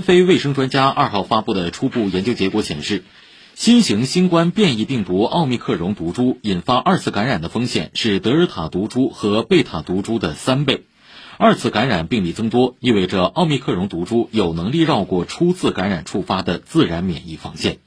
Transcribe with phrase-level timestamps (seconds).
[0.00, 3.04] 非卫生专家二号发布的初步研究结果显示
[3.54, 10.84] 新型新冠变异病毒奥密克戎毒株引发二次感染的风险是德尔塔毒株和贝塔毒株的三倍。
[11.38, 17.78] 二次感染病例增多意味着奥密克戎毒株有能力绕过初次感染触发的自然免疫防线。